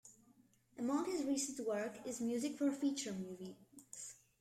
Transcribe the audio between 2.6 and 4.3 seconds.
feature movies.